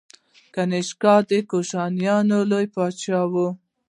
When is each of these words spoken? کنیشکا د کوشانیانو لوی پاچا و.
کنیشکا 0.53 1.15
د 1.29 1.31
کوشانیانو 1.49 2.39
لوی 2.51 2.65
پاچا 2.75 3.21
و. 3.31 3.33